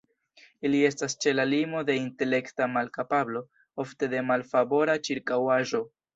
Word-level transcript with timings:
Ili 0.69 0.77
estas 0.87 1.15
ĉe 1.25 1.33
la 1.35 1.45
limo 1.49 1.83
de 1.89 1.97
intelekta 2.05 2.69
malkapablo, 2.79 3.43
ofte 3.85 4.11
de 4.17 4.25
malfavora 4.33 4.99
ĉirkaŭaĵo. 5.11 5.85